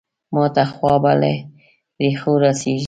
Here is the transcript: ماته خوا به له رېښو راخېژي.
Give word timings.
ماته 0.33 0.63
خوا 0.73 0.93
به 1.03 1.11
له 1.21 1.33
رېښو 2.01 2.33
راخېژي. 2.43 2.75